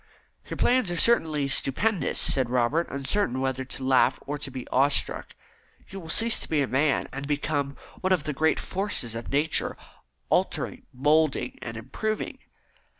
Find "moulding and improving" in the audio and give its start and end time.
10.91-12.39